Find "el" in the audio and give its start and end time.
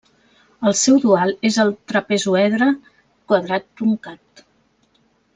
0.69-0.73, 1.65-1.69